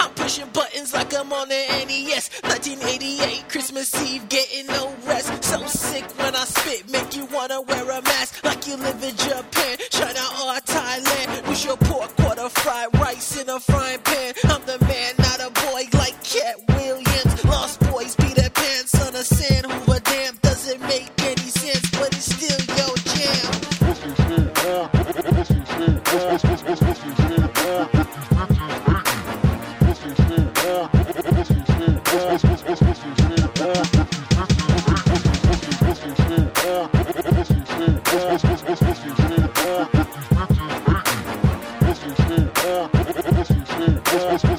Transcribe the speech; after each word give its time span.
I'm 0.00 0.10
pushing 0.14 0.48
buttons 0.48 0.94
like 0.94 1.14
I'm 1.14 1.32
on 1.32 1.48
the 1.48 1.62
NES. 1.86 2.30
1988, 2.42 3.48
Christmas 3.48 3.88
Eve, 4.02 4.28
getting 4.28 4.66
no 4.66 4.94
rest. 5.06 5.44
So 5.44 5.66
sick 5.66 6.04
when 6.18 6.34
I 6.34 6.44
spit, 6.44 6.90
make 6.90 7.14
you 7.16 7.26
wanna 7.26 7.60
wear 7.60 7.82
a 7.82 8.00
mask 8.02 8.42
like 8.44 8.66
you 8.66 8.76
live 8.76 9.02
in 9.02 9.14
Japan, 9.16 9.76
China 9.90 10.24
or 10.40 10.56
Thailand. 10.64 11.48
With 11.48 11.64
your 11.64 11.76
pork, 11.76 12.16
quarter 12.16 12.48
fried 12.48 12.88
rice 12.94 13.40
in 13.40 13.48
a 13.50 13.60
frying 13.60 14.00
pan. 14.00 14.34
I'm 14.44 14.62
the 14.64 14.78
man, 14.86 15.14
not 15.18 15.40
a 15.40 15.50
boy 15.66 15.82
like 15.98 16.16
Katt 16.24 16.56
Williams. 16.76 17.44
Lost 17.44 17.80
boys, 17.90 18.16
Peter 18.16 18.48
Pan, 18.48 18.86
son 18.86 19.14
of 19.14 19.26
who 19.84 19.92
a 19.92 20.00
damn 20.00 20.34
Doesn't 20.36 20.80
make 20.80 21.10
any 21.20 21.48
sense, 21.60 21.90
but 21.90 22.08
it's 22.16 22.34
still. 22.34 22.51
What's 37.82 38.44
what's 44.44 44.51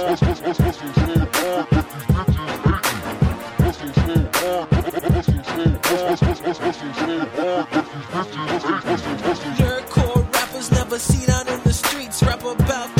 Your 0.00 0.08
core 9.82 10.22
rappers 10.32 10.72
never 10.72 10.98
seen 10.98 11.28
out 11.30 11.48
in 11.48 11.62
the 11.64 11.72
streets. 11.72 12.22
Rap 12.22 12.42
about 12.44 12.99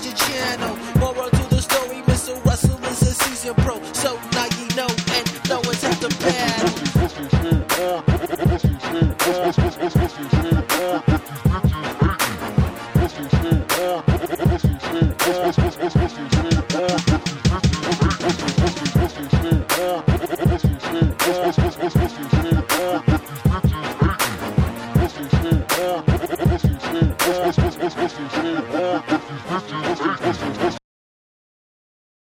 channel. 0.00 0.76
Moral 0.98 1.30
to 1.30 1.48
the 1.48 1.60
story, 1.60 2.02
Mr. 2.02 2.42
Russell 2.44 2.82
is 2.84 3.02
a 3.02 3.14
seasoned 3.14 3.56
pro. 3.58 3.82
So 3.92 4.18
now 4.32 4.46
you 4.58 4.66
know, 4.76 4.88
and 5.16 5.48
no 5.48 5.60
one's 5.64 5.84
at 5.84 6.00
the 6.00 6.10
Thank. 28.76 29.15